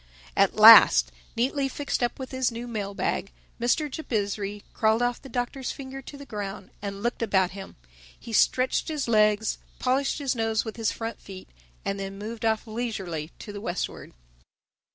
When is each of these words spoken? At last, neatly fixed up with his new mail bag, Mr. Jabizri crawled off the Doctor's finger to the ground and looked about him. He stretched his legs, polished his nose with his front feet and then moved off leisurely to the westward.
At 0.35 0.55
last, 0.55 1.11
neatly 1.35 1.69
fixed 1.69 2.01
up 2.01 2.17
with 2.17 2.31
his 2.31 2.51
new 2.51 2.67
mail 2.67 2.95
bag, 2.95 3.31
Mr. 3.59 3.87
Jabizri 3.87 4.63
crawled 4.73 5.03
off 5.03 5.21
the 5.21 5.29
Doctor's 5.29 5.71
finger 5.71 6.01
to 6.01 6.17
the 6.17 6.25
ground 6.25 6.71
and 6.81 7.03
looked 7.03 7.21
about 7.21 7.51
him. 7.51 7.75
He 8.19 8.33
stretched 8.33 8.87
his 8.87 9.07
legs, 9.07 9.59
polished 9.77 10.17
his 10.17 10.35
nose 10.35 10.65
with 10.65 10.77
his 10.77 10.91
front 10.91 11.21
feet 11.21 11.49
and 11.85 11.99
then 11.99 12.17
moved 12.17 12.45
off 12.45 12.65
leisurely 12.65 13.29
to 13.37 13.53
the 13.53 13.61
westward. 13.61 14.13